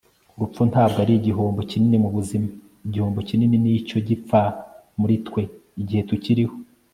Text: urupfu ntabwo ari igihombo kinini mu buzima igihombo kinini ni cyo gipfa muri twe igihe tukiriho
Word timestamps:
urupfu 0.35 0.61
ntabwo 0.71 0.97
ari 1.03 1.13
igihombo 1.15 1.59
kinini 1.69 1.95
mu 2.03 2.09
buzima 2.15 2.47
igihombo 2.85 3.19
kinini 3.27 3.55
ni 3.63 3.71
cyo 3.87 3.97
gipfa 4.07 4.41
muri 4.99 5.15
twe 5.27 5.41
igihe 5.81 6.01
tukiriho 6.09 6.53